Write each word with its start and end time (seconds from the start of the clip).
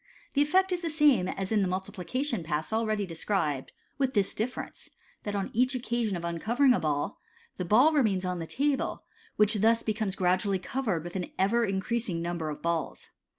The 0.33 0.41
effect 0.41 0.71
is 0.71 0.81
the 0.81 0.89
same 0.89 1.27
as 1.27 1.51
in 1.51 1.61
the" 1.61 1.67
Multiplication" 1.67 2.43
Pass, 2.43 2.73
airily 2.73 3.05
described, 3.05 3.71
with 3.99 4.15
this 4.15 4.33
difference, 4.33 4.89
that 5.21 5.35
on 5.35 5.51
each 5.53 5.75
occasion 5.75 6.17
of 6.17 6.25
uncovering 6.25 6.73
a 6.73 6.79
Dall, 6.79 7.19
the 7.57 7.65
ball 7.65 7.93
remains 7.93 8.25
on 8.25 8.39
the 8.39 8.47
table, 8.47 9.03
which 9.35 9.53
thus 9.61 9.83
becomes 9.83 10.15
gradually 10.15 10.57
covered 10.57 11.03
with 11.03 11.15
an 11.15 11.29
ever 11.37 11.63
increasing 11.65 12.19
number 12.19 12.49
of 12.49 12.63
balls. 12.63 13.09